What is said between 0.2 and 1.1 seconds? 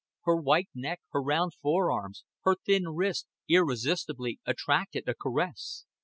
Her white neck,